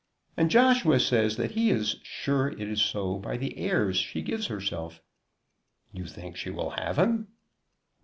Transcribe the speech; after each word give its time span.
And 0.35 0.49
Joshua 0.49 0.99
says 0.99 1.37
that 1.37 1.51
he 1.51 1.69
is 1.69 1.97
sure 2.01 2.47
it 2.47 2.59
is 2.61 2.81
so 2.81 3.19
by 3.19 3.37
the 3.37 3.55
airs 3.59 3.97
she 3.97 4.23
gives 4.23 4.47
herself." 4.47 4.99
"You 5.93 6.07
think 6.07 6.35
she'll 6.37 6.71
have 6.71 6.97
him?" 6.97 7.27